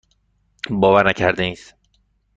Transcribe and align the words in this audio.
باورنکردنی 0.69 1.51
است. 1.51 1.75